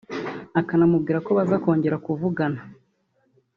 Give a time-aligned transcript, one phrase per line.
[0.59, 2.59] akanamubwira ko baza kongera kuvugana